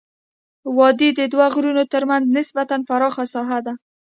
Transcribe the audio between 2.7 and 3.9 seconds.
پراخه ساحه ده.